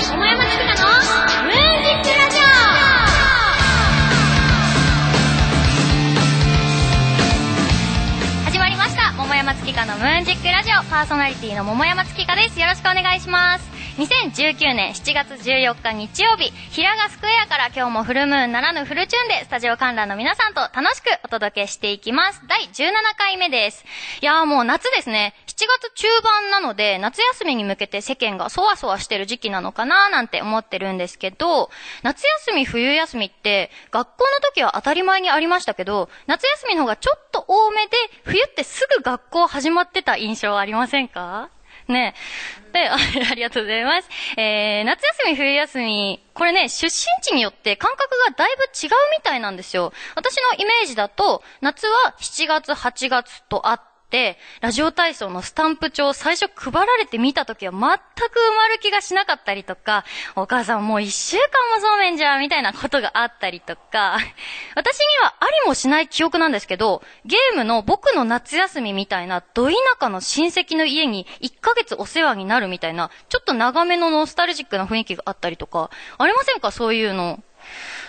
[0.00, 0.88] 桃山月花の？
[1.44, 2.40] ムーンジックラジオ！
[8.46, 9.12] 始まりました。
[9.12, 10.76] 桃山月花のムーンジックラジオ。
[10.88, 12.58] パーソナリティの桃山月花です。
[12.58, 13.70] よろしくお願いします。
[13.98, 22.40] 2019年7月14日日曜日、平賀スクエアから今日もフルムーンならぬフルチューンでスタジオ観覧の皆さんと楽しくお届けしていきます。
[22.48, 23.84] 第17回目です。
[24.22, 25.34] いやーもう夏ですね。
[25.60, 31.68] 7月中盤なので、夏休みに向けて世間がそわそわしてる時期なのかなーなんて思ってるんですけど、
[32.02, 41.50] 夏休み、冬休みって、学校の時は当たり前にありましたけど、夏休みの方がちょっと多めで、冬ってすぐ学校始まってた印象ありませんか？
[41.88, 42.14] ね。
[42.72, 42.96] で、 あ
[43.34, 44.08] りがとうございます。
[44.38, 46.90] えー、夏休み、冬休み、これね、出身
[47.22, 49.92] 地によって感覚がだいぶ違うみたいなんですよ。
[50.14, 53.89] 私のイメージだと、夏は7月、8月とあって、、
[54.60, 57.86] ラジオ体操のスタンプ帳を最初配られてみた時は全く埋
[58.56, 61.44] まる気がしなかったりとか、お母さんもう一週間
[61.76, 64.18] もそうめんじゃんみたいなことがあったりとか、
[64.74, 76.70] 私にはありもしない記憶なんですけど、ゲームの僕の夏休みみたいな、ど田舎の親戚の家に1ヶ月お世話になるみたいな、ちょっと長めのノスタルジックな雰囲気があったりとか、ありませんか？
[76.72, 77.38] そういうの。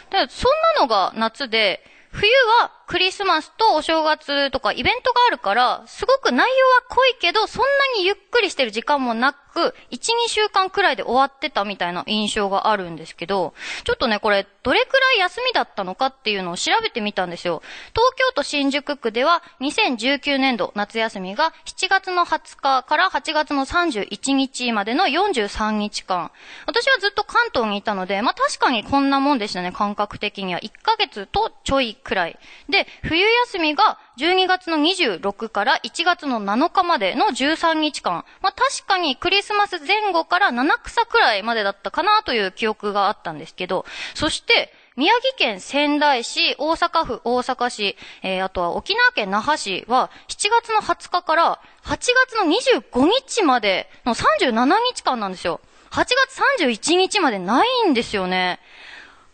[0.10, 2.30] で、そんなのが夏で、冬
[2.62, 7.68] はクリスマスとお正月とかイベントがあるから、すごく内容は濃いけど、そんな
[8.00, 17.62] にゆっくりしてる時間もなく、1、2週間くらいで終わってたみたいな印象があるんですけど、ちょっとね、これ、どれくらい休みだったのかっていうのを調べてみたんですよ。
[17.94, 26.32] 東京都新宿区では、2019年度夏休みが7月の20日から8月の31日までの43日間。
[26.68, 30.60] 私はずっと関東にいたので、まあ確かにこんなもんでしたね、感覚的には。
[30.60, 32.40] 1ヶ月とちょいくらい。
[32.70, 38.26] で、冬休みが12月の26から1月の7日までの13日間。
[38.42, 55.62] まあ、確かにクリスマス前後から7草くらいまでだったかなという記憶があったんですけど、そして、宮城県仙台市、大阪府大阪市、えー、あとは沖縄県那覇市は、7月の20日から8月の25日までの37日間なんですよ。
[55.92, 58.60] 8月31日までないんですよね。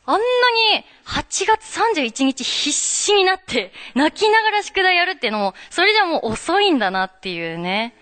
[0.07, 0.19] あんな
[0.77, 7.93] に8月31日必死になって泣きながら宿題やるっていうのも、それじゃもう遅いんだなっていうね。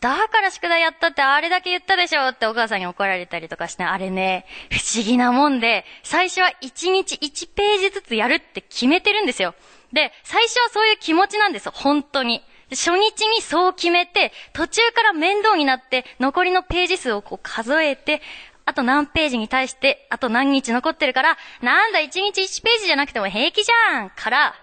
[0.00, 9.54] だから宿題やったってあれだけ言ったでしょってお母さんに怒られたりとかして、あれね、不思議なもんで、最初は1日1ページずつやるって決めてるんですよ。
[9.92, 12.42] で、最初はそういう気持ちなんですよ、本当に。
[12.70, 18.20] 初日にそう決めて、途中から面倒になって、残りのページ数をこう数えて、
[18.66, 24.54] あと何ページに対して、あと何日残ってるから、なんだ1日1ページじゃなくても平気じゃんから、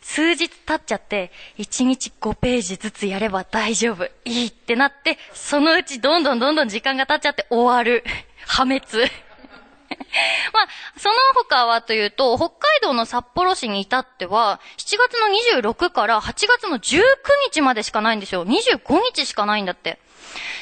[0.00, 4.04] 数日経っちゃって、1日5ページずつやれば大丈夫。
[4.24, 8.04] いいってなって、そのうちどんどんどんどん時間が経っちゃって終わる。
[8.46, 8.80] 破滅。
[10.52, 17.02] まあ、その他はというと、北海道の札幌市に至っては、7月の26から8月の19
[17.52, 18.46] 日までしかないんですよ。
[18.46, 19.98] 25日しかないんだって。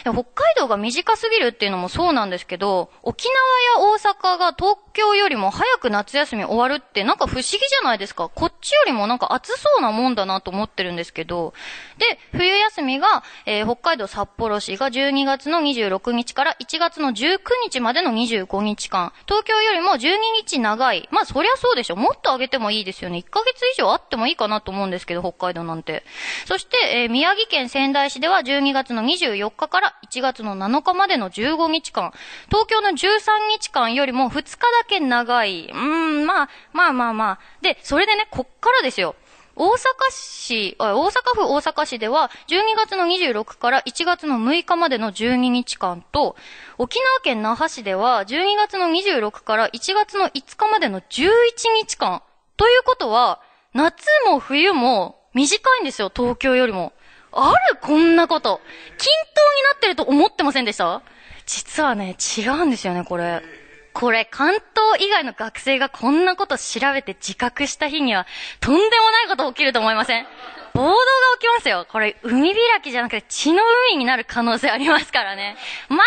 [0.03, 3.27] 北海道が短すぎるっていうのもそうなんですけど、沖
[3.77, 8.29] 縄や大阪が東京よりも早く夏休み終わるってなんか不思議じゃないですか。
[8.29, 11.55] こっちよりもなんか暑そうなもんだなと思ってるんですけど。
[11.99, 19.13] で、冬休みが、えー、北海道札幌市が12月の26日から1月の19日までの25日間。
[19.27, 21.09] 東京よりも12日長い。
[21.11, 21.97] まあそりゃそうでしょ。
[21.97, 23.19] もっと上げてもいいですよね。
[23.19, 26.05] 1ヶ月以上あってもいいかなと思うんですけど、北海道なんて。
[26.47, 32.13] そして、えー、宮城県仙台市では12月の24日から1月の7日までの15日間。
[32.49, 32.97] 東京の13
[33.59, 35.71] 日間よりも2日だけ長い。
[35.73, 37.39] うん、まあ、まあまあまあ。
[37.63, 39.15] で、それでね、こっからですよ。
[39.61, 39.77] 大阪
[40.11, 46.37] 市、大阪府大阪市では、12月の26から1月の6日までの12日間と、
[46.79, 51.25] 沖縄県那覇市では、12月の26から1月の5日までの11
[51.83, 52.23] 日間。
[52.57, 53.41] ということは、
[53.75, 56.93] 夏も冬も短いんですよ、東京よりも。
[57.33, 58.61] あるこんなこと。
[58.97, 61.03] 均等になってると思ってませんでした？
[61.47, 63.43] 実はね、違うんですよね、これ。
[63.95, 64.65] これ、関東
[65.05, 68.27] 以外の学生がこんなこと調べて自覚した日には、
[68.61, 70.27] とんでもないこと起きると思いません？
[70.79, 70.95] 暴動が
[71.41, 71.87] 起きますよ。
[71.91, 75.57] これ、海開きじゃなくて血の海になる可能性ありますからね。
[75.91, 75.99] まあ、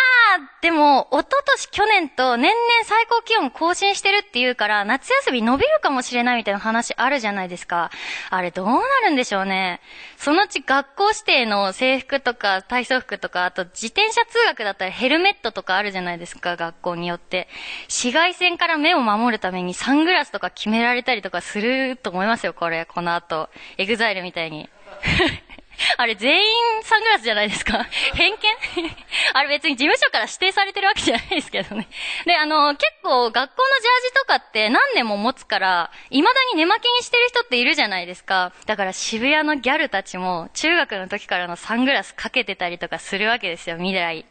[0.61, 7.91] でも、一昨年去年と年々最高気温更新してるっていうから、夏休み伸びるかもしれないみたいな話あるじゃないですか。
[8.29, 9.81] あれどうなるんでしょうね。
[10.15, 17.49] そのうち学校指定の制服とか体操服とか、あと自転車通学だったらヘルメットとかあるじゃないですか、学校によって。
[17.89, 23.49] 紫外線から目を守るためにサングラスとか決められたりとかすると思いますよ、これ、この後。
[23.77, 24.60] エグザイルみたいに。
[25.97, 28.37] あれ全員サングラスじゃないですか 偏見？
[29.33, 31.87] あれ別に事務所から指定されてるわけじゃないですけどね。
[32.25, 38.51] で、あの、結構学校のジャージとかって何年も持つから、未だに寝巻きにしてる人っているじゃないですか。
[38.67, 44.25] だから渋谷のギャルたちも中学の時からのサングラスかけてたりとかするわけですよ、未来。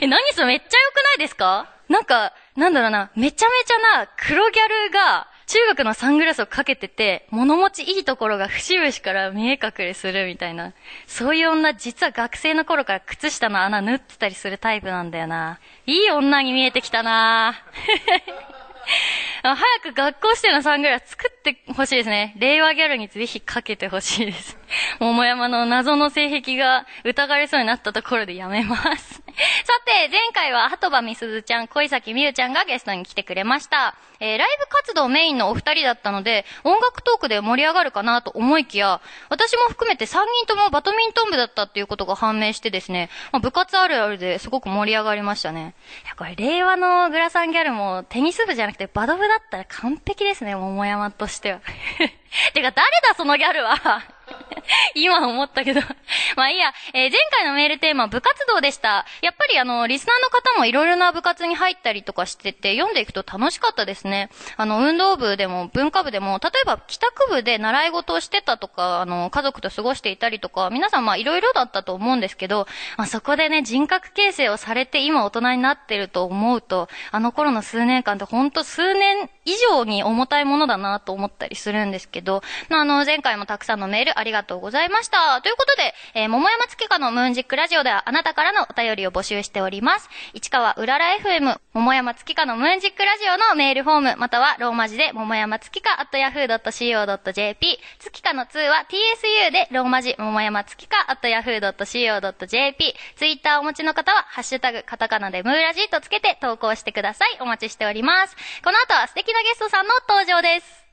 [0.00, 0.46] え、何それ？
[0.46, 1.68] めっちゃ良くないですか？
[1.90, 10.72] なんか、なんだろうな、めちゃめちゃな黒ギャルが、中学のサングラスをかけてて、物持ちいいところが節々から見え隠れするみたいな。
[11.06, 15.60] そういう女、実は学生の頃から靴下の穴縫ってたりするタイプなんだよな。
[15.86, 17.62] いい女に見えてきたな
[19.42, 22.34] 早く学校してのサングラス作ってほしいですね。
[22.38, 24.58] 令和ギャルにぜひかけてほしいです。
[25.00, 29.22] 桃山の謎の性癖が疑われそうになったところでやめます。
[29.64, 33.96] さて、前回は、鳩場みすずちゃん、小崎みゆちゃんがゲストに来てくれました。
[34.20, 45.74] えー、ライブ活動メインのお二人だったので、音楽トークで盛り上がるかなと思いきや、私も含めて3人ともバドミントン部だったっていうことが判明してですね、まあ、部活あるあるですごく盛り上がりましたね。
[46.04, 51.60] いや、これ令和のグラサンギャルもテニス部じゃなくてバド部だったら完璧ですね、桃山としては。
[52.54, 54.13] てか、誰だそのギャルは
[54.94, 55.80] 今思ったけど
[56.36, 59.04] まあいいや、えー、前回のメールテーマ、部活動でした。
[59.22, 64.30] やっぱりあの、リスナーの方もいろいろな部活に入ったりとかしてて、読んでいくと楽しかったですね。
[64.56, 72.66] あの、運動部でも文化部でも、例えば帰宅部で習い事をしてたとか、あの、家族と過ごしていたりとか、皆さんまあいろいろだったと思うんですけど、
[72.96, 85.40] まあそこでね、人格形成をされて今大人になってると思うと、あの頃の数年間ってほんと数年以上に重たいものだなと思ったりするんですけど、まあの、前回もたくさんのメールありがとうございました。
[85.42, 90.08] ということで、えー、桃山月花のムーンジックラジオではあなたからのお便りを募集しております。
[90.32, 107.38] 市川うらら FM、桃山月花のムーンジックラジオのメールフォーム、またはローマ字で桃山月花 at yahoo.co.jp、月花の2は tsu でローマ字桃山月花 at yahoo.co.jp、ツイッターお持ちの方は、ハッシュタグカタカナでムーラジとつけて投稿してください。
[107.40, 108.36] お待ちしております。
[108.64, 110.83] この後は素敵なゲストさんの登場です。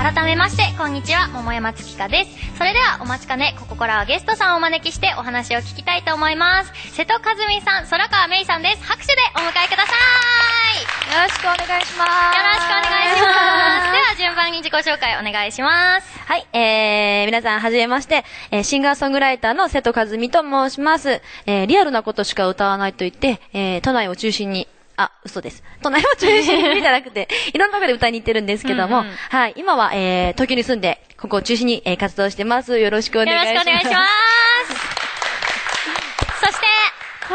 [0.00, 2.56] 改めまして、こんにちは、桃山月香です。
[2.56, 6.72] それでは、お待ちかね、ここからはゲストさんをお招きしてお話を聞きたいと思います。
[6.96, 8.82] 瀬戸和美さん、空川芽衣さんです。
[8.82, 9.92] 拍手でお迎えくださ
[10.72, 11.12] い。
[11.12, 12.34] よろしくお願いします。
[12.34, 13.28] よろしくお願いしま
[13.84, 13.92] す。
[13.92, 16.18] では、順番に自己紹介お願いします。
[16.20, 21.20] はい、えー、皆さん、はじめまして、えー、シンガーソングライターの瀬戸和美と申します。
[21.44, 24.66] えー、リアルなことしか歌わないと言って、えー、都内を中心に
[25.02, 25.62] あ、嘘です。
[25.82, 32.78] 都内を中心にじゃなくて、 いろんなところで歌いに行ってるんですけども、うんうん、はい、今は、えー、東京に住んで、ここを中心に、えー、活動してます。
[32.78, 33.68] よろしくお願いします。
[33.68, 34.04] よろしくお願いしま
[34.74, 35.00] す。
[36.46, 36.66] そして、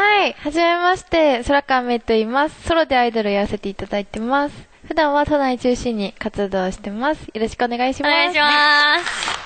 [0.00, 2.68] はい、はじめまして、空川めと言います。
[2.68, 4.54] ソロでアイドルやらせていただいてます。
[4.86, 7.22] 普段は都内中心に活動してます。
[7.22, 8.12] よろしくお願いします。
[8.12, 9.45] お願いします。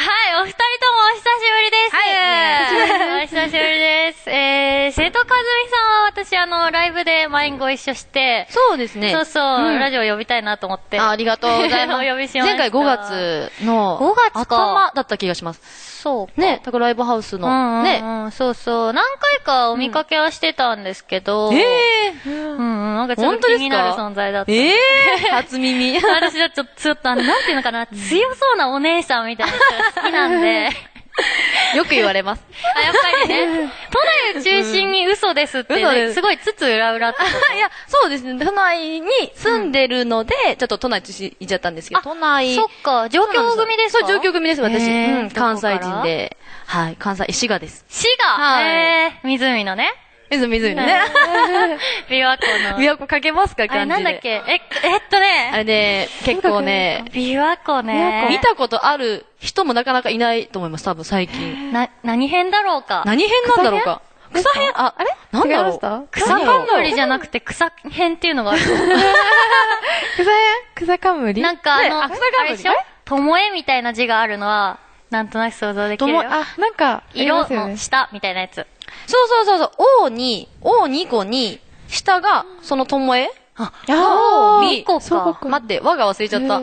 [0.00, 1.94] はい、お二人ともお久しぶりです。
[1.94, 4.30] はい、お久しぶりです。
[4.30, 9.12] えー、生徒和美さんは私、あの、ライブで前にご一緒して、そうですね。
[9.12, 10.98] そうそう、うん、ラジオ呼びたいなと思って。
[10.98, 12.00] あありがとうございます。
[12.08, 12.56] お呼びしました。
[12.56, 15.90] 前回5月の、5月頭だった気がします。
[16.00, 18.92] そうね、タコライブハウスの、ね、うん、そうそう。
[18.94, 24.50] 何回かお見かけはしてたんですけど、ええうん、なんかちょっと気になる存在だった。
[24.50, 24.76] ええ
[25.30, 25.94] 初耳。
[26.00, 29.52] 私はちょっと、ちょっと、なんていうのかな、強そうなお姉さんみたいな
[29.94, 30.70] 好きなんで、
[31.76, 32.42] よく言われます。
[32.74, 33.70] あ、やっぱりね。
[33.90, 33.98] 都
[34.34, 36.14] 内を中心に嘘ですって、ね、す。
[36.14, 37.22] すごいつつ裏裏って。
[37.54, 38.44] いや、そうですね。
[38.44, 42.54] 都内に住んでるので、うん、ちょっと都内中心行っちゃったんですけど、都内。
[42.54, 44.06] そっか、上京組ですか？
[44.06, 44.86] そう、上京組です、私。
[44.90, 46.36] うん、関西人で。
[46.66, 47.84] はい、関西、滋賀です。
[47.88, 48.26] 滋賀？
[48.42, 48.64] はい。
[48.64, 49.92] えー、湖のね。
[50.30, 51.00] 水湖のね。
[52.08, 52.78] 琵琶湖の。
[52.78, 54.02] 琵琶湖かけますか感じで。
[54.02, 54.28] なんだっけ？
[54.46, 55.50] え、えっとね。
[55.52, 57.04] あれね、結構ね。
[57.12, 58.26] 琵琶湖ね。
[58.30, 61.72] 見たことある人もなかなかいないと思います、多分最近。
[61.72, 63.02] な、何編だろうか？
[63.06, 64.02] 何編なんだろうか？
[64.32, 64.70] 草編？
[64.74, 65.10] あ、あれ？
[65.32, 66.08] なんだろう？
[66.12, 68.60] 草冠じゃなくて草編っていうのがある。
[68.64, 68.74] 草
[70.24, 70.34] 編？
[70.76, 71.40] 草冠？
[71.42, 72.56] なんかあの、草冠？
[72.56, 72.72] でしょ？
[73.04, 74.78] ともえみたいな字があるのは、
[75.10, 76.20] なんとなく想像できるよ。
[76.20, 78.64] あ、なんか、色の下みたいなやつ。
[79.06, 79.70] そうそうそうそう、
[80.04, 85.48] O に、O2 個に、下が、そのともえあ、あみ、個か。
[85.48, 86.62] 待って、和が忘れちゃった。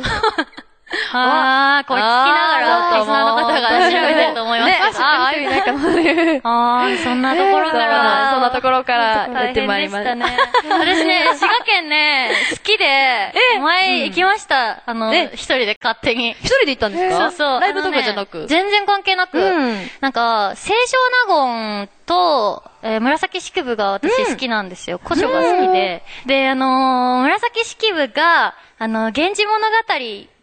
[1.12, 2.60] あー、これ聞きなが
[2.91, 4.70] ら、リスナーの方が調べてると思います。
[4.72, 5.79] ねあ、あいないかな。
[5.82, 8.32] そうあー、そんなところから。
[8.34, 10.03] そんなところからや大ってまい変りまし。
[10.06, 10.38] たたね。
[10.70, 14.79] 私ね、滋賀県ね、 好きで、前行きました。
[14.86, 16.32] あの、え一人で勝手に。
[16.32, 17.24] 一人で行ったんですか？
[17.24, 17.60] そうそう。
[17.60, 18.38] ライブとかじゃなく？
[18.39, 21.46] ね全然関係なく、うんなんか、清少納
[21.77, 25.01] 言と、えー紫式部が私好きなんですよ。
[25.06, 26.03] 古書が好きで。
[26.25, 29.75] で、あのー紫式部が、あの、源氏物語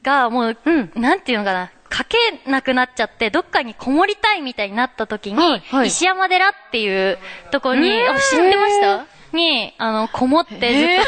[0.05, 0.93] がもう、うん。
[0.95, 5.89] なんていうのかな、書けなくなっちゃって、どっかにこもりたいみたいになった時に、はいはい。
[5.89, 7.19] 石山寺っていう
[7.51, 9.07] とこに、あ、知ってました？
[9.33, 10.57] に、あの、こもってず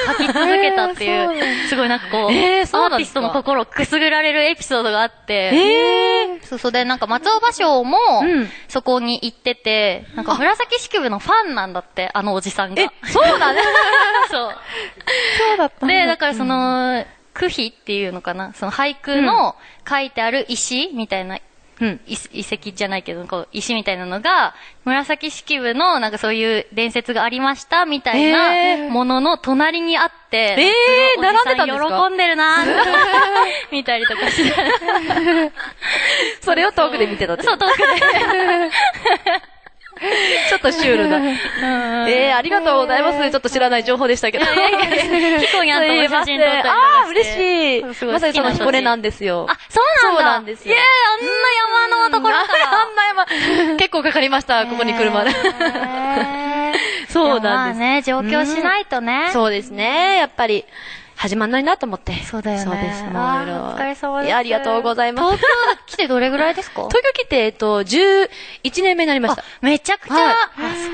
[0.03, 12.83] っと書き続けたっていう、えーすごいなんかこう、えーアーティストの心をくすぐられるエピソードがあって、ええそうそうで、なんか松尾芭蕉もうん、そこに行ってて、なんか紫式部のファンなんだって、あのおじさんが。
[12.83, 13.61] え、そうだね。
[14.29, 14.55] そう。
[15.49, 15.87] そうだった。
[15.87, 17.05] で、だからその、
[17.37, 18.53] 句碑っていうのかな？
[18.55, 19.55] その俳句の
[19.89, 21.39] 書いてある石みたいな、
[21.81, 22.01] うん。
[22.07, 24.55] 遺遺跡じゃないけど、こう、石みたいなのが、
[24.87, 32.09] 紫式部のなんかそういう伝説がありましたみたいへなーものの隣にあって、えー並んでたんですか？
[32.09, 32.65] 喜んでるな
[33.71, 34.55] 見たりとかして。
[36.41, 37.43] それを遠くで見てたって。
[37.43, 37.85] そう、遠くで。
[40.49, 41.17] ちょっとシュールな。
[41.17, 43.31] うんええありがとうございます。
[43.31, 44.45] ちょっと知らない情報でしたけど。
[44.45, 47.83] いやいやいやヒコニャンとも写真撮ったああ、嬉しい。
[47.83, 49.47] まさにその好きな人彦根なんですよ。
[49.49, 50.21] あ、そうなんだ。
[50.21, 51.27] そうなんですよいやあん
[51.89, 52.71] な山のところから。
[52.81, 55.31] あんな山、 結構かかりました、ここに来るまで。
[57.09, 57.81] そうなんです。
[57.81, 59.31] まあね、上京しないとね。
[59.33, 60.19] そうですね。
[60.19, 60.67] やっぱり、
[61.17, 62.13] 始まんないなと思って。
[62.25, 63.03] そうだよねそうです。
[63.05, 65.37] もういろいろお疲れ様ですありがとうございます。
[65.37, 65.47] 東京
[65.87, 66.87] 来てどれぐらいですか？
[66.89, 68.29] 東京来て、えっと、11
[68.83, 70.39] 年目になりましたあ。、めちゃくちゃ、はいあ、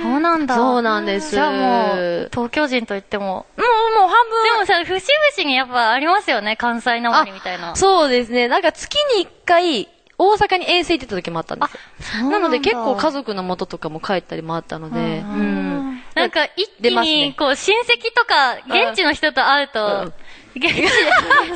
[0.02, 0.54] そうなんだ。
[0.54, 3.24] そうなんですじゃあもう、東京人と言っても。
[3.24, 4.44] もう、もう半分。
[4.44, 7.74] でもさ、節々にやっぱありますよね、関西なまりみたいな。
[7.76, 8.48] そうですね。
[8.48, 9.88] なんか月に一回、
[10.18, 11.66] 大阪に遠征行ってた時もあったんで
[12.00, 12.30] すよ。
[12.30, 15.04] なので結構家族族の元とかも帰ったりもあったので、うう
[15.36, 15.91] んん。
[16.14, 20.12] なんか一気に、こう、親戚とか、現地の人と会ううとん、
[20.56, 20.86] 現地、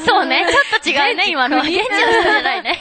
[0.07, 1.63] そうね、ちょっと違うね、今のは。
[1.63, 2.79] 現地の人じゃないね。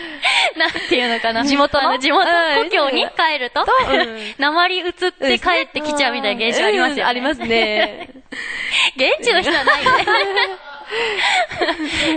[0.56, 1.44] なんていうのかな。
[1.44, 1.90] 地元の？
[1.90, 8.08] あ地元、うん故郷に帰るとうん、 鉛移って帰ってきちゃうみたいな現象ありますよありますね。
[8.96, 9.90] 現地の人はないね。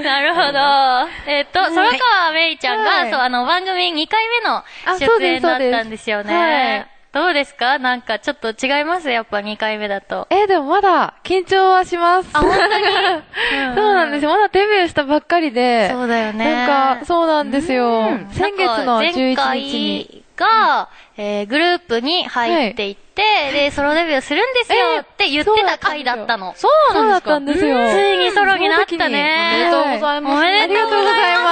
[0.03, 1.09] なるほど。
[1.25, 4.63] えっと、空川めいちゃんが、はいそう、あの、番組2回目の
[4.99, 6.87] 出演だったんですよはいね。
[7.13, 7.79] どうですか？
[7.79, 9.09] なんかちょっと違います？
[9.09, 10.27] やっぱ2回目だと。
[10.29, 12.29] えー、でもまだ緊張はします。
[12.33, 12.85] あ本当に？
[13.75, 14.31] そうなんですよ。
[14.31, 15.89] まだデビューしたばっかりで。
[15.91, 16.65] そうだよね。
[16.67, 17.87] なんか、そうなんですよ。
[17.87, 19.35] うん先月のなんか前11日に。
[19.35, 26.53] 回が、えーグループに入っていって、で、ソロデビューするんですよって言ってた回だったの。
[26.55, 27.89] そうそうだっなんですかたんですよ。
[27.89, 29.53] ついにソロになったね。
[29.53, 30.35] おめでとうございます。
[30.35, 31.49] おめでとうございま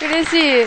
[0.00, 0.04] す。
[0.04, 0.66] 嬉しい。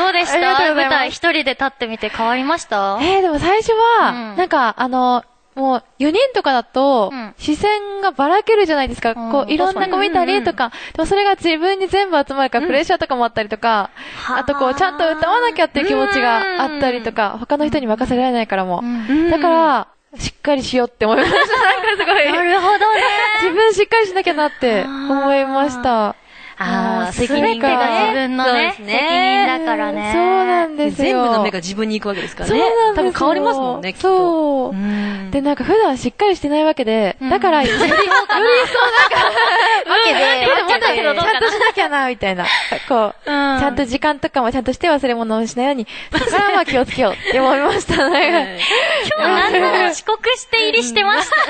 [0.00, 0.74] どうでした？
[0.74, 2.98] 舞台一人で立ってみて変わりました？
[3.00, 4.36] えー、でも最初は、うん。
[4.36, 5.24] なんか、あの、
[5.56, 7.34] もう、4人とかだと、うん。
[7.38, 9.12] 視線がばらけるじゃないですか。
[9.16, 9.32] うん。
[9.32, 13.90] こう、いろんな子見たりとか、でもそれが自分に全部集まるから、プレッシャーとかもあったりとか、
[14.26, 14.38] はあ。
[14.38, 18.80] あとこう、ちゃんと歌わなきゃっていう気持ちがあったりとか、他の人に任せられないからも。
[18.82, 19.30] うん。
[19.30, 19.88] だから、
[20.18, 21.36] しっかりしようって思いました。
[21.38, 22.32] なんかすごい。
[22.32, 23.02] なるほどね。
[23.42, 26.14] 自分しっかりしなきゃなって思いました。
[26.62, 31.22] ああ、責任が自分のね責任だからねそうなんですよ。
[31.22, 32.64] 全部の目が自分に行くわけですからそうね。
[32.64, 34.08] なんですよ多分変わりますもんね、きっと。
[34.08, 34.70] そう。
[34.70, 38.02] うんで、なんか普段しっかりしてないわけで、うんだから、より、そうなんか、わ
[40.04, 42.44] けで、わけでどちゃんとしなきゃな、みたいな。
[42.88, 47.96] こう、ちゃんと時間とかもちゃんとして忘れ物をしないように、そこからは気をつけようって思いました。
[47.96, 51.36] なんか今日なんなら遅刻して入りしてました？
[51.36, 51.42] ね。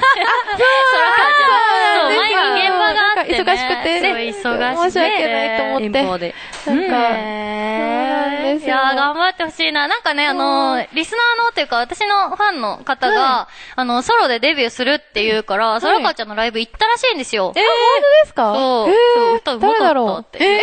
[2.02, 4.00] そう、前に現場があって、忙しくて
[4.42, 4.99] そう忙しくて。
[5.00, 5.98] 申し訳ないと思って。
[5.98, 6.34] 遠方で。
[6.66, 6.82] なんか、
[7.16, 8.74] へそうなんですよ。
[8.74, 9.88] いやー、頑張ってほしいな。
[9.88, 17.52] なんかね、あのー、リスナーのっていうか、私のファンの方が、あの、ソロでデビューするって言うから、い空川ちゃんのライブ行ったらしいんですよ。
[17.56, 18.54] えー、本当ですか？
[18.54, 18.88] そ
[19.32, 19.36] う。
[19.36, 20.44] 歌うまかったって。
[20.44, 20.60] えー、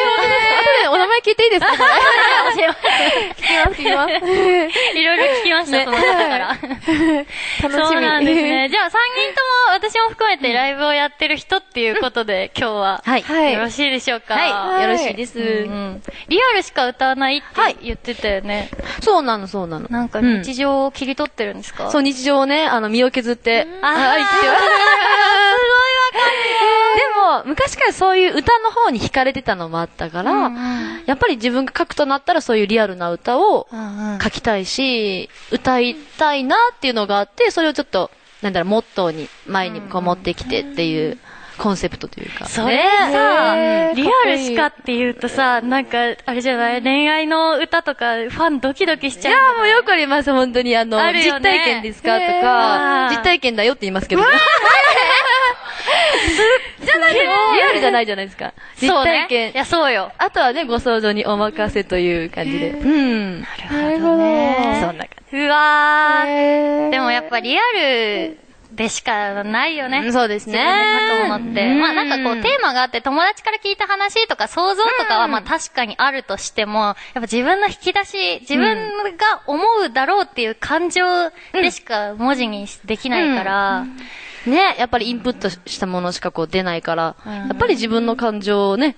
[1.28, 1.68] 聞いていいですか？
[1.76, 1.76] 聞
[3.36, 4.14] きます、聞きます。
[4.98, 6.48] いろいろ聞きました、その方から。
[6.58, 7.72] 楽しみ。
[7.72, 8.70] そうなんですね。
[8.70, 9.00] じゃあ、3人と
[9.70, 13.04] も、私も含めてライブをやってる人っていうことで、今日は。
[13.06, 13.22] はい。
[13.24, 13.54] はい。
[13.54, 14.36] よろしいでしょうか？
[14.36, 14.84] はい。
[14.84, 15.38] よろしいです。
[15.40, 15.50] うんう
[15.96, 18.70] んリアルしか歌わないって言ってたよね。
[19.02, 19.88] そうなの、そうなの。
[19.90, 24.32] なんかうん日常を切り取ってるんですか、そう、日常をね、あの、身を削って、あーはいって
[26.18, 31.04] も、昔からそういう歌の方に惹かれてたのもあったから、うんうん。
[31.06, 34.20] やっぱり自分が書くとなったらそういうリアルな歌をうんうん。
[34.20, 41.18] 書きたいし、歌いたいなっていうのがあって、それをちょっと、なんだろう、モットーに前にこう持ってきてっていう
[41.58, 42.46] コンセプトというか。
[42.46, 42.84] それね。
[43.12, 43.94] さ、え。
[43.96, 46.84] リアルしかって言うとさ、なんか、あれじゃない？
[46.84, 49.32] 恋愛の歌とか、ファンドキドキしちゃう。
[49.34, 50.78] いやーもうよくあります、本当に。
[50.78, 52.18] あの、実体験ですか？
[52.18, 53.10] とへか、ー。
[53.10, 54.22] 実体験だよって言いますけど。
[56.84, 58.54] じゃないリアルじゃないじゃないですか。
[58.80, 59.52] 実そうね体験。
[59.52, 60.12] いや、そうよ。
[60.18, 62.72] あとはね、ご想像にお任せという感じで。
[62.72, 63.42] うん。
[63.42, 63.48] な
[63.92, 64.18] るほど。
[64.82, 66.90] そんな感うわー。
[66.90, 68.38] でもやっぱリアル
[68.72, 70.04] でしかないよね。
[70.04, 70.14] じ。
[70.14, 70.58] そうですね。
[70.58, 71.68] 自分で書くものって。
[71.72, 78.78] うんまあなんかこうテーマがあって友達から聞いた話とか想像とかはまあ確かにあるとしても、やっぱ自分の引き出し、自分
[79.18, 81.04] が思うだろうっていう感情
[81.54, 83.86] でしか文字にできないから、
[84.50, 88.96] ね、やっぱりインプットしたものしかこう出ないから、うんやっぱり自分の感情をね、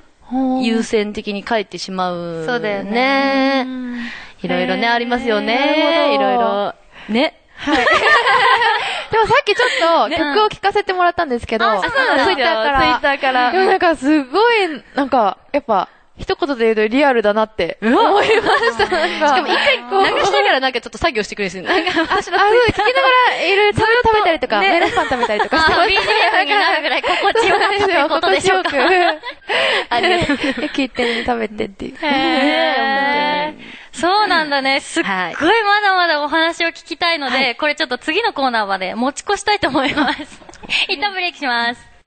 [0.62, 2.46] 優先的に書いてしまう。
[2.46, 4.00] そうだよねうん
[4.42, 6.16] いろいろね、ありますよね。
[6.16, 6.76] いろいろ。
[7.10, 7.36] ね。
[9.12, 12.80] でもさっきちょっと曲を聴かせてもらったんですけど、あそうなツイッターから。
[12.80, 13.52] ツイッターから。
[13.52, 18.90] でもなんかすごい、なんか、やっぱ、一言で言うとリアルだなって思いました。
[18.90, 21.62] なんかしかも一回こう流しながらなんかちょっと作業してくれる。
[21.62, 22.92] なんか、あ、そう、聞きなが
[23.30, 25.58] ら、いろいろ食べ、食べたりとか、ねメロンパン食べたりとか
[25.88, 28.70] になるぐらい心地よかったということでしょうか。
[29.90, 31.96] あれ、聞いて食べてっていう。
[32.02, 34.80] へーそうなんだね。
[34.80, 40.20] すっごいまだまだお話を聞きたいので、これちょっと次のコーナーまで持ち越したいと思います。
[40.88, 41.99] 一旦ブレイクします。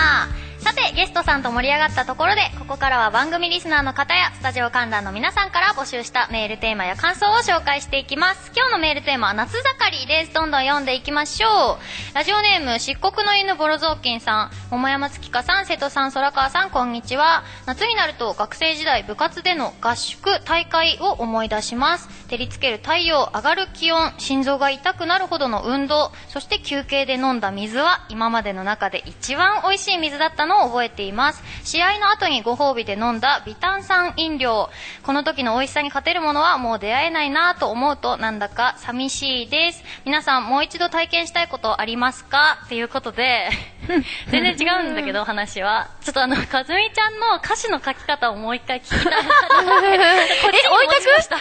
[0.00, 0.29] 啊
[0.70, 8.52] さて、ゲストさんと盛り上がったところで、ここからは番組リスナーの方やスタジオ観覧の皆さんから募集したメールテーマや感想を紹介していきます。
[8.54, 10.32] 今日のメールテーマは夏盛りです。
[10.32, 11.78] どんどん読んでいきましょ
[12.12, 12.14] う。
[12.14, 17.42] ラジオネーム、漆黒の犬ボロ雑巾さん、桃山月花さん、瀬戸さん、空川さん、こんにちは。
[17.66, 22.08] 夏になると学生時代部活での合宿、大会を思い出します。
[22.28, 31.42] 照りつける太陽、上がる気温、心臓が痛くなるほどの運動、そして休憩で飲んだ水は今までの中で一番美味しい水だったのを覚えています。
[31.64, 34.70] 試合の後にご褒美で飲んだ微炭酸飲料。
[35.02, 39.82] この時の美味しさに勝てるものはもう出会えないなと思うとなんだか寂しいです。
[40.04, 42.60] 皆さんもう一度体験したいことありますか？
[42.66, 43.50] っていうことで、
[44.30, 45.88] 全然違うんだけど話は。
[46.02, 49.12] ちょっとあの、かずみちゃんの歌詞の書き方をもう一回聞きたいな
[49.48, 49.98] と思って。
[50.42, 51.36] こっちに持ち越した。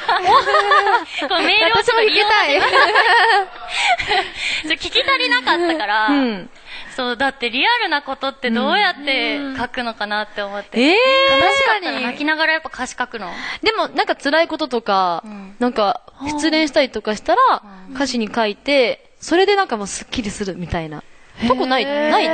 [1.28, 2.62] このメールをちょっと利用させて
[4.64, 6.50] ちょ聞き足りなかったから、うん。
[7.00, 10.82] そう、だってリアルなことってどうやって書くのかなって思って。
[10.82, 10.98] ええ
[11.70, 12.04] 確かに。
[12.04, 13.32] 泣きながらやっぱ歌詞書くの。
[13.64, 17.64] でも、なんか辛いこととか、うんなんか、失恋したりとかしたら、
[17.96, 21.02] 歌詞に書いて、それでなんかもうスッキリするみたいな。
[21.48, 22.24] とこない、ない、ない。
[22.24, 22.26] い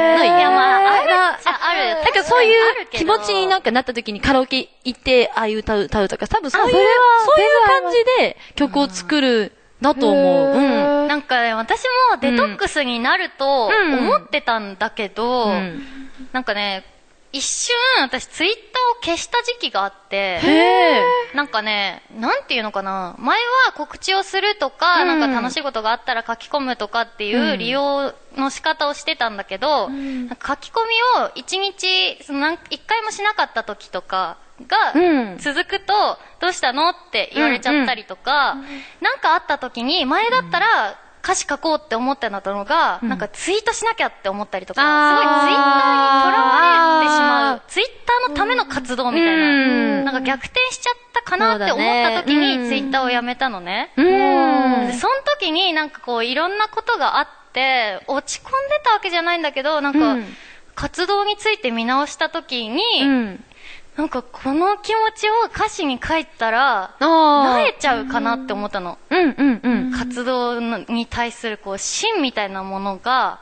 [0.41, 2.03] や、まあ、あるある？
[2.03, 6.89] だからそういう気持ちになんかなった時にカラオケ行って、ああいう歌う、歌うとか、多分そういう、あそれは
[7.25, 9.51] そういう感じで曲を作る、
[9.85, 10.57] だと思う。
[10.57, 11.07] うん。
[11.07, 15.85] なんかね、私もデトックスになるとうん思ってたんだけど、うん
[16.31, 16.83] なんかね、
[17.31, 18.61] 一瞬私ツイッター
[18.97, 20.39] を消した時期があって。
[21.33, 23.15] なんかね、なんていうのかな。
[23.19, 30.79] 前は告知をするとか、うんなんか楽しいことがあったら書き込むとかっていううん利用の仕方をしてたんだけど、んなんか書き込
[31.17, 38.55] みを一日、そのなん一回もしなかった時とかうがん続くと、どうしたのって言われちゃったりとか、
[39.01, 47.61] なんかあった時に、前だったら、歌詞書こうって思ってたのが、なんかツイートしなきゃって思ったりとか、すごいツイッターにとらわれてしまう。
[47.67, 49.31] ツイッターのための活動みたいな。
[49.31, 49.37] う
[50.01, 53.91] んなんか逆転しちゃったかなって思った時にツイッターをやめたのね。
[53.97, 54.05] うん
[54.87, 60.37] で、その時になんかこういろんなことがあって、落ち込んでたわけじゃないんだけど、なんかうん
[60.75, 63.43] 活動について見直した時に、うん。
[63.97, 67.57] なんかこの気持ちを歌詞に書いたら、ああ。
[67.59, 68.97] 萎えちゃうかなって思ったの。
[69.09, 69.91] うんうんうん。
[69.91, 73.39] 活動のに対するこう芯みたいなものが、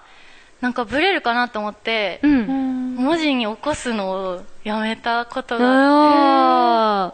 [0.62, 2.96] なんかブレるかなと思って、うん。
[2.96, 7.14] 文字に起こすのをやめたことがああ。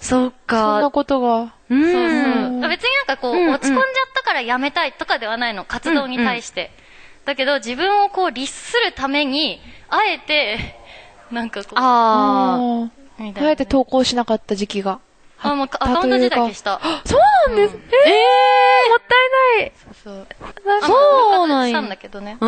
[0.00, 0.90] そっそんなか。
[0.90, 1.52] ことが。
[1.68, 1.82] うん。
[1.84, 2.68] そうそう。
[2.70, 6.70] 別になんかこう、うんうん落ち込んじゃったからやめたいとかではないの、活動に対して。
[7.26, 10.85] だけど、自分をこう、律するために、あえて、
[11.30, 13.48] なんかこう、ああみたいな。
[13.48, 15.00] あえて投稿しなかった時期が。
[15.40, 16.80] あ、もうアカウント自体消した。
[17.04, 17.76] そうなんです。
[17.76, 19.72] ええもったいない。
[20.02, 20.26] そう。
[20.66, 22.38] なんかそうなんやしたんだけどね。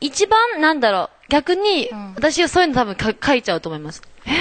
[0.00, 4.02] 一番、なんだろう、逆に、うん私はそういうの多分か書いちゃうと思います。
[4.24, 4.34] へー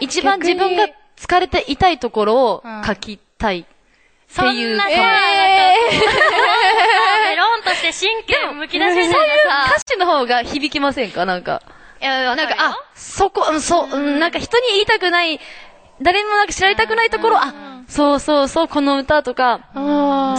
[0.00, 2.82] 一番自分が疲れて痛いところをうん。
[2.84, 3.60] 書きたい。
[3.60, 3.64] っ
[4.36, 4.94] ていうかえ。
[7.30, 9.72] ベ ロンとして神経むき出しみたいなさ。
[9.76, 11.24] 歌、詞の方が響きませんか？
[11.24, 11.62] なんか。
[12.00, 15.40] いや、なんか、あ、そこ、うんそう、うんなんか人に言いたくない、
[16.00, 17.52] 誰にもなんか知られたくないところ、あ、
[17.88, 19.60] そうそうそう、この歌とか、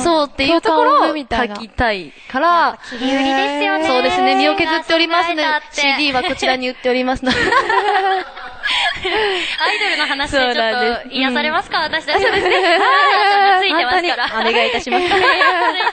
[0.02, 3.88] そうっていうところを書きたいから、切り売りですよね。
[3.88, 5.82] そうですね、身を削っておりますのでシンガーソングライターっ、て。
[5.82, 7.38] CD はこちらに売っておりますので。
[9.60, 12.22] アイドルの話でちょっと癒されますか、私たち。
[12.22, 12.80] そうですね。
[13.62, 14.26] ついてますから。
[14.40, 15.24] お願いいたします 続い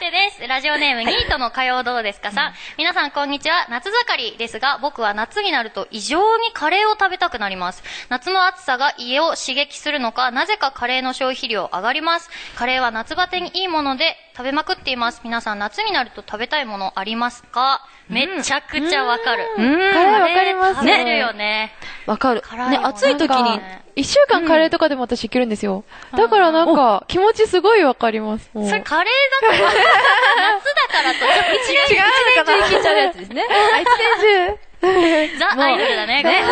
[0.00, 0.46] てです。
[0.46, 2.54] ラジオネーム、ニートの火曜どうですかさん。
[2.76, 3.66] 皆さんこんにちは。
[3.68, 7.82] 夏盛りですが、僕は夏になると異常にカレーを食べたくなります。
[8.08, 12.30] 夏の暑さが家を刺激するのか、なぜかカレーの消費量上がります。
[12.56, 15.20] カレーは夏バテにいいもので食べまくっています。
[15.24, 17.86] 皆さん夏になると食べたいものありますか？
[18.08, 19.44] めちゃくちゃわかる。
[19.58, 19.74] うん。
[19.92, 21.72] カレーわかります食べるよね。
[22.06, 22.42] わかる。
[22.70, 23.60] ね、暑い時に
[23.96, 25.84] 一週間カレーとかでも私いけるんですよ。
[26.16, 28.50] だからなんか、気持ちすごいわかります。
[28.52, 29.80] それカレーだから、 夏だ
[30.88, 31.98] からとちょっと違う。
[31.98, 32.02] 違う
[32.38, 33.42] のかないけちゃうやつですね。
[33.74, 34.58] あ、一年中。
[35.38, 36.22] ザ・アイドルだね。
[36.22, 36.44] ね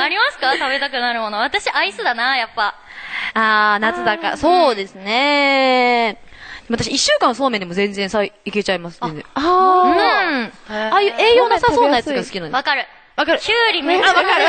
[0.00, 0.56] ありますか？
[0.56, 1.38] 食べたくなるもの。
[1.38, 2.74] 私、アイスだな、やっぱ。
[3.34, 6.18] あー、夏だから、そうですね。
[6.70, 9.24] 私、一週間そうめんでも全然さ、いけちゃいます、全然。
[9.34, 10.74] あうー。
[10.80, 10.90] ん。
[10.90, 12.54] ああいう栄養なさそうなやつが好きなんです。
[12.54, 12.84] わかる。
[13.18, 13.40] わかる。
[13.40, 14.44] キュウリめっちゃあ、わかる。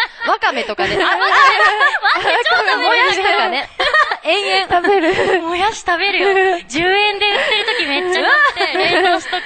[0.28, 0.96] わかめとかね。
[0.96, 2.78] あ、わかる。
[2.78, 3.68] もやしとかね。
[4.22, 4.82] 延々。
[4.82, 5.42] 食べる。
[5.42, 6.28] もやし食べるよ。
[6.68, 8.22] 10円で売ってる時めっちゃ
[8.54, 9.42] 買って、冷凍しとく。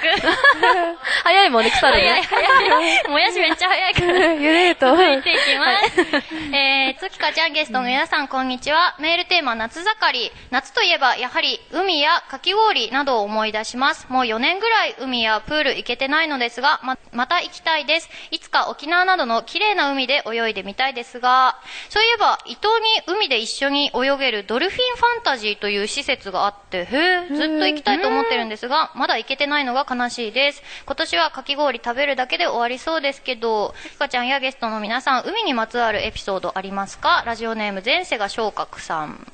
[1.23, 2.27] 早いもんね、腐る早いね。
[2.29, 3.09] 早い。
[3.09, 4.07] もやしめっちゃ早いから。
[4.33, 4.91] ゆでると。
[4.91, 6.25] 続いていきます。
[6.53, 8.95] えー、月香ちゃんゲストの皆さん、こんにちは。
[8.99, 10.31] メールテーマ、夏盛り。
[10.51, 14.07] 夏といえば、やはり、海やかき氷などを思い出します。
[14.09, 18.09] もう4年ぐらい海やプール行けてないのですが、ま、また行きたいです。
[18.31, 21.57] いつか沖縄などの綺麗な海で泳いでみたいですが、
[21.89, 30.63] そういえば、伊東に海で一緒に泳げるドルフィンファンタジーという施設があって、へえ、ずっと行きたいと思ってるんですが、まだ行けてないのが悲しいです。
[30.85, 37.23] 今年はかき氷食べるだけで終わりそうですけど、ひかちゃんやゲストの皆さん、海にまつわるエピソードありますか？
[37.25, 39.27] ラジオネーム前世が昇格さん。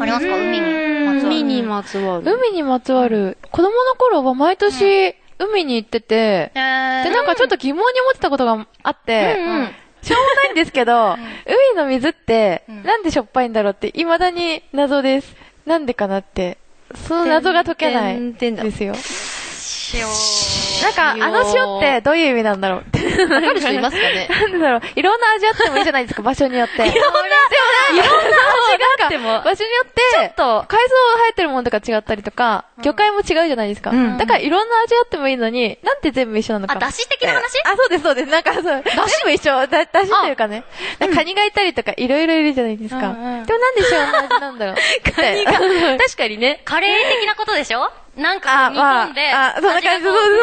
[0.00, 0.36] ありますか？
[0.36, 1.26] 海にまつわる。
[1.26, 2.32] 海にまつわる。
[2.32, 3.38] 海にまつわる。
[3.50, 9.74] 子供の頃は毎年、海に行ってて、えーで、なんかちょっと疑問に思ってたことがあって、うんうん
[10.04, 15.34] しょうもないんですけど、海の水って、んなんでしょっぱいんだろうって、未だに謎です。
[15.66, 16.58] なんでかなって。
[17.08, 18.94] その謎が解けないんですよ。
[19.94, 20.06] 塩。
[20.82, 23.24] なんか、あの塩ってどういう意味なんだろうって。
[23.24, 24.80] わかる人いますかね なんでだろう。
[24.94, 26.74] いろんな味あってもいいじゃないですか、場所によって。
[26.74, 26.92] いろんな、
[27.94, 29.40] いろんな味があっても。
[29.42, 33.90] 場所によって、ちょっと、海藻生えてるものとか違ったりとか、魚介も違うじゃないですか。
[33.90, 36.74] うんだからいろんな味あってもいいのに、なんで全部一緒なのか。
[36.74, 37.42] あ、だし的な話？
[37.64, 38.30] あ、そうです、そうです。
[38.30, 38.82] なんか、そう、全
[39.24, 39.66] 部一緒。
[39.66, 40.64] だ、だしというかね。
[40.98, 43.08] なんかカニがいたりとか、いろいろいるじゃないですか。
[43.08, 44.76] うんうんでもなんで塩の味なんだろう。
[45.14, 45.52] カニが、
[45.98, 46.60] 確かにね。
[46.64, 47.90] カレー的なことでしょ？
[48.16, 50.04] なんかあ、煮ま込んで、あ、あ、そんな感じ。
[50.06, 50.36] そうそうそう。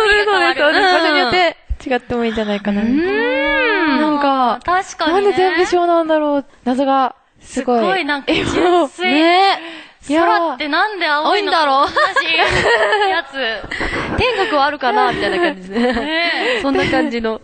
[0.55, 1.57] そう場所によって
[1.89, 2.81] 違ってもいいんじゃないかな。
[2.83, 5.21] なんか、確かに、ね。
[5.21, 6.45] なんで全部塩なんだろう。
[6.65, 7.15] 謎が、
[7.51, 7.79] すごい。
[7.79, 9.59] すごいなんか純粋ね
[10.07, 13.63] 空ってなんで青いの青いんだろう同じやつ。
[14.17, 15.93] 天国はあるかなみたいな感じですね。
[15.93, 17.39] ねそんな感じの。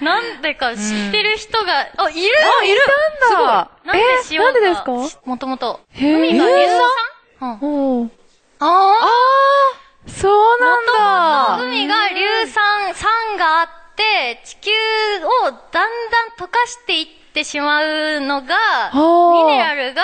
[0.00, 2.30] なんでか知ってる人が、あ、いる？
[2.60, 2.76] あ、い
[3.20, 3.70] たんだ。
[3.84, 5.20] なんでえ、塩がなんでですか？
[5.24, 5.80] もともと。
[5.96, 6.66] 海が硫
[7.40, 8.00] 酸うん。
[8.00, 8.12] うん。
[8.58, 11.62] ああー、そうなんだ。
[11.64, 15.88] 海が硫酸、酸があって、地球をだんだん
[16.36, 20.02] 溶かしていってしまうのが、ーミネラルが、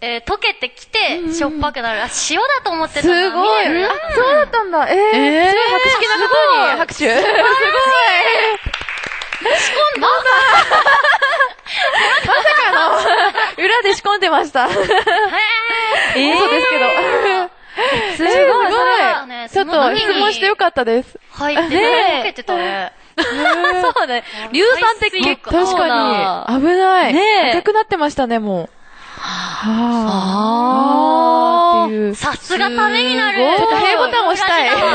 [0.00, 2.02] えー溶けてきて、しょっぱくなる。
[2.02, 3.66] あ、塩だと思ってたすごい。
[3.84, 4.88] あそうだったんだ。
[4.88, 6.94] えー、すごい博識なことに拍手。
[6.94, 7.32] すごい。
[9.40, 10.08] 仕込んだ
[12.26, 12.42] まさ
[12.72, 12.72] か
[13.56, 14.66] の、裏で仕込んでました。
[14.66, 16.86] へー嘘ですけど。
[18.16, 19.48] すごい、すそうごい。
[19.48, 21.18] ちょっと質問してよかったです。
[21.30, 22.92] 入ってね溶けてたね。
[23.22, 24.24] そうね。
[24.52, 26.60] 硫酸って結構確かに。
[26.60, 27.14] 危ない。
[27.14, 28.68] ねえ赤くなってましたね、もう。
[29.20, 32.14] はあーあーっていう。
[32.14, 33.38] さすがためになる。
[33.38, 34.66] ちょっと平ボタン押したい。
[34.66, 34.92] なるほど。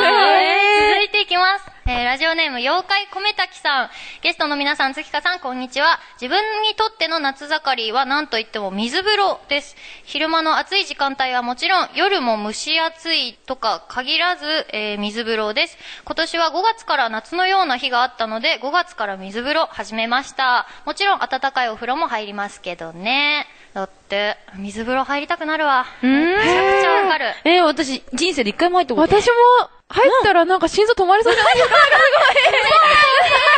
[0.06, 0.60] えー
[0.94, 1.64] 続いていきます。
[1.86, 3.90] えーラジオネーム、妖怪米滝さん。
[4.22, 5.98] ゲストの皆さん、月香さん、こんにちは。
[6.20, 9.76] 自分にとっての夏盛りは何と言っても水風呂です。
[10.04, 15.78] 昼間の暑い時間帯はもちろん、夜も蒸し暑いとか限らず、えー水風呂です。
[16.04, 20.66] 今年は5月から夏のような日があったので、5月から水風呂始めました。
[20.84, 23.46] もちろん暖かいお風呂も入りますけどね。
[23.72, 25.86] だって、水風呂入りたくなるわ。
[26.02, 26.44] めちゃく
[26.82, 27.34] ちゃわかる。
[27.44, 29.22] えー、私、人生で一回も入ったことない。
[29.22, 31.54] 私も入ったらなんか心臓止まりそうじゃない？
[31.58, 31.74] ですか。
[31.74, 32.44] すごい。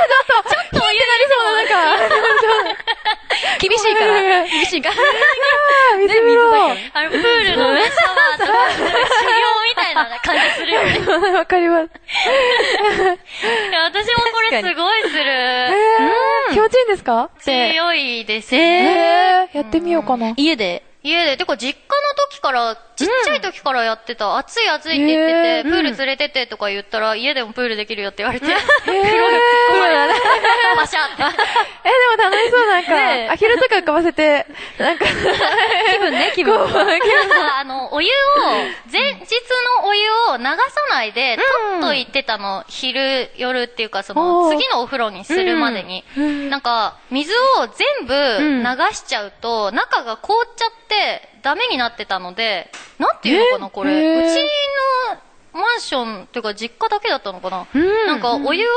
[0.03, 2.87] ちょっと、ちょっと、聞いてなりそうな、なんか。
[3.61, 4.45] 厳しいから。
[4.45, 4.97] 厳しいから。
[5.99, 6.65] 水ね、水だから。
[6.95, 7.21] あの、プー
[7.53, 8.89] ルのね、シャワーとか、修行
[9.69, 11.33] みたいな感じするよね。
[11.37, 11.85] わかります。
[11.87, 15.31] いや私もこれすごいすえる。
[16.51, 17.31] ー、気持ちいいんですか？
[17.41, 19.51] 強いですえね。
[19.53, 20.33] ー、やってみようかな。
[20.37, 20.83] 家で。
[21.03, 28.57] 家で、てか実家の時から、ちっちゃい時からやってた、暑い暑いって言ってへて、プール連れてってとか言ったら、家でもプールできるよって言われて、 えー、
[30.77, 31.23] パシャって。
[31.85, 34.47] え、でも楽しそう、なんか、アヒルとか浮かばせて、
[34.79, 36.55] なんか、気分ね、 気分。
[36.57, 36.67] な
[36.97, 37.07] んか、
[37.59, 38.13] あの、お湯を、
[38.91, 39.21] 前日
[39.81, 40.57] のお湯を流さ
[40.91, 41.37] ないで、
[41.71, 46.05] 取っといてたの、昼、夜っていうか、その、次のお風呂にするまでに。
[46.49, 48.63] なんか、水を全部ん。
[48.63, 50.82] 流しちゃうと、中が凍っちゃって、
[51.43, 53.91] ダメになってたので、なんていうのかな、これ。
[53.93, 54.37] うち
[55.55, 57.81] のマンションっていうか、実家だけだったのかな。
[57.81, 58.71] んなんか、お湯を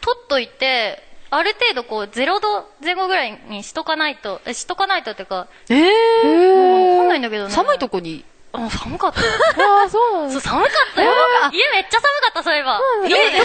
[0.00, 6.96] 取っといて、ある程度こう、0度前後ぐらいにしとかないと、えしとかないとっていうか、ええー。
[6.96, 7.18] わかんないー。
[7.20, 7.50] んだけどね。
[7.50, 8.24] 寒いとこに。
[8.52, 9.20] あ、寒かった。
[9.62, 11.12] ああ、そうなんそう、寒かったよ。
[11.52, 12.80] 家めっちゃ寒かった、そういえば。
[13.02, 13.36] うん家で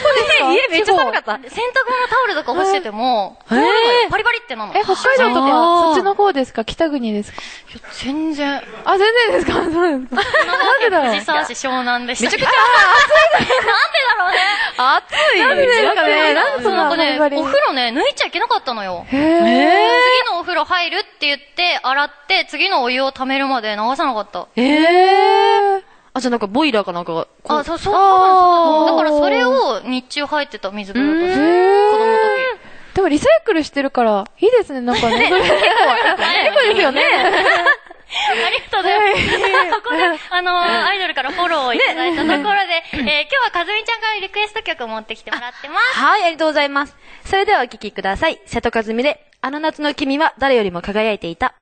[0.54, 1.32] 家めっちゃ寒かった。
[1.34, 3.56] 洗濯物タオルとか干してても、パ
[4.18, 4.74] リパリってなの。
[4.74, 6.64] え、北海道とか、そっちの方ですか？
[6.64, 7.42] 北国ですか？
[7.42, 8.64] いや全然。
[8.86, 9.54] あ、全然ですか？
[9.64, 12.26] そうなんですかなんでだろう藤沢市湘南でした。
[12.26, 12.50] めちゃくちゃ
[13.40, 14.40] なんでだろうね。
[14.78, 15.40] 暑い。
[15.42, 19.06] なんでですかねなんかね、お風呂ね、抜いちゃいけなかったのよ。
[19.12, 19.40] へえ。
[20.24, 24.48] 次のお風呂入るって言って、洗って、次のお湯を溜めるまで流さなかった。
[24.56, 24.62] え
[24.94, 25.84] えー。
[26.14, 27.28] あ、じゃあなんかボイラーかなんかが。
[27.44, 31.38] こうあ、そう、そう、あーだからそれを日中入ってた水風呂とし子
[31.98, 32.74] 供の時。
[32.94, 35.18] でもリサイクルしてるから、いいですね、なんかね。
[35.18, 35.50] 結構、結
[36.54, 37.02] 構ですよね。
[38.14, 39.72] ありがとうございます。
[39.82, 46.00] ここで、あの、アイドルからフォローをいただいたところで、えー今日はかずみちゃんからリクエスト曲を持ってきてもらってます。
[46.00, 46.96] はい、ありがとうございます。
[47.26, 48.40] それではお聴きください。
[48.46, 51.56] 瀬戸和美で、あの夏の君は誰よりも輝いていた。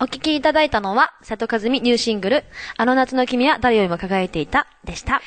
[0.00, 2.44] お聴きいただいたのは、瀬戸和美ニューシングル、
[2.76, 5.14] あの夏の君は誰よりも輝いていた、でした。
[5.14, 5.22] はい、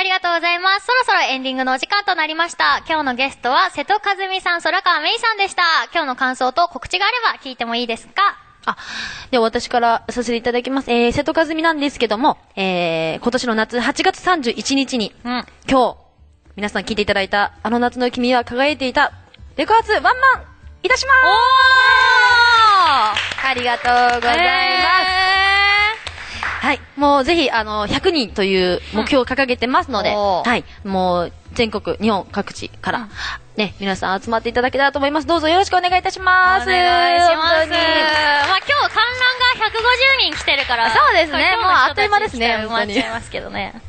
[0.00, 0.86] ありがとうございます。
[0.86, 2.78] そろそろエンディングのお時間となりました。
[2.88, 5.62] 今日のゲストは瀬戸和美さん、空川芽衣さんでした。
[5.92, 8.36] 今日の感想と告知があれば聞いてもいいですか？
[8.66, 8.76] あ、
[9.30, 10.90] では私からさせていただきます。
[10.90, 15.46] えー、瀬戸和美なんですけども、えー、今年の夏8月31日に、うん。
[15.70, 15.96] 今日、
[16.56, 19.12] 皆さん聞いていただいた、あの夏の君は輝いていた、
[19.56, 20.14] レコ発ワンマン
[20.82, 21.12] いたしま
[23.16, 24.42] すありがとうございま
[25.24, 25.28] す。
[26.60, 26.80] はい。
[26.96, 30.64] もうぜひ、あの、100人という目標を掲げてますので、うんはい。
[30.84, 33.08] もう、全国、日本各地から、
[33.56, 35.26] ね、皆さん集まっていただけたらと思います。
[35.26, 36.64] どうぞよろしくお願いいたします。
[36.64, 37.70] お願いします。
[37.70, 40.90] まあ今日観覧が150人来てるから。
[40.90, 43.80] そうですねもうあっという間ですね埋まっちゃいますけどね。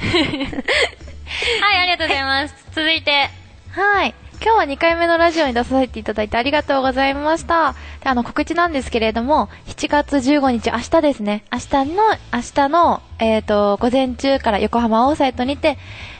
[0.02, 2.54] はい、ありがとうございます。
[2.74, 3.30] 続いて、
[3.70, 4.14] はい。
[4.44, 7.72] 今日は2回目のラジオに出させていただいてありがとうございました。
[8.02, 11.44] で、あの、告知なんですけれども、7月15日、明日ですね。
[11.50, 15.78] 明日の、明日の、えっ、と、午前中から横浜オーサイトにて、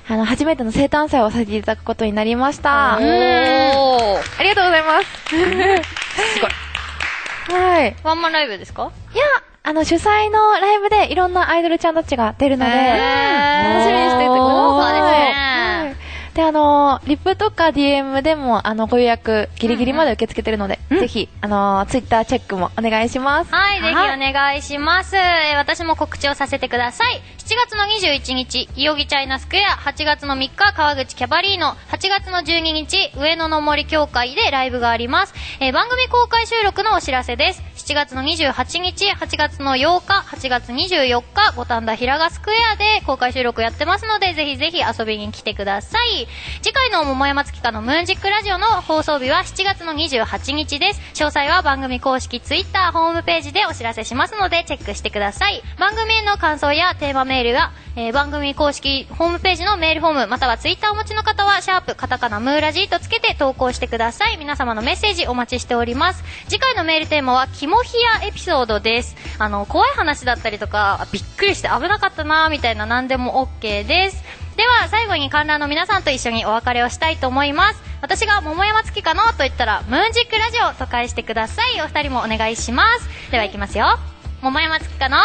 [0.09, 2.97] あの、初めての生誕祭をさせていただくことになりました。
[2.99, 4.41] おー。
[4.41, 5.07] ありがとうございます。
[5.29, 6.47] すご
[7.57, 7.61] い。
[7.61, 7.97] はい。
[8.05, 8.91] ワンマンライブですか？
[9.15, 9.25] いや、
[9.65, 14.39] あの、主催のライブでいろんなアイドルちゃんたちが出るので、楽しみにしていてください。
[14.39, 15.44] 豪華です
[16.35, 23.55] で、あの、リップとか DM でも、あの、ご予約ギリギリまで受け付けてるので、ぜひ、あの、ツイッターチェックもお願いします。
[23.55, 23.97] はい、ぜひお
[24.33, 25.17] 願いします。
[25.17, 27.23] えー私も告知をさせてください。
[27.39, 35.35] 7月の21日、いよぎチャイナスクエア、8月の3日、川口キャバリーノ、8月の12日、上野の森協会でライブがあります。
[35.61, 37.63] えー番組公開収録のお知らせです。
[37.85, 46.27] 7月の28日、8月の8日、8月24日、五反田平賀スクエアで公開収録やってますので、ぜひぜひ遊びに来てください。
[46.63, 51.01] 次回の桃山月花のムーンジックラジオの放送日は7月の28日です。
[51.13, 55.61] 詳細は番組公式ツイッター、ホームページでお知らせしますので、チェックしてください。
[55.79, 64.39] 番組への感想やテーマメールは、えー番組公式ホームページのメールフォーム、またはツイッターをお持ちの方は、シャープ、カタカナ、ムーラジーとつけて投稿してください。
[64.39, 66.25] 皆様のメッセージお待ちしております。
[66.49, 69.17] 次回のメールテーマは、キモヒヤエピソードです。
[69.39, 74.23] あの、怖い話だったりとか、あびっくりして危なかったなみたいな何でも OK です。
[74.57, 77.83] では、最後に観覧の皆さんと一緒にお別れをしたいと思います。
[78.01, 81.81] 私が桃山月かのと言ったら、ムーンジックラジオと返してください。
[81.83, 83.09] お二人もお願いします。
[83.31, 83.99] では行きますよ。
[84.43, 85.17] 桃山月かの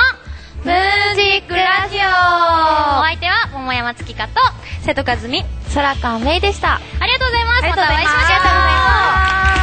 [0.63, 4.33] ムーンジックラジオお相手は桃山月かと、
[4.81, 5.43] 瀬戸和美。
[5.73, 6.75] 空川芽衣でした。
[6.99, 7.57] ありがとうございます。
[7.59, 9.58] ありがとうございます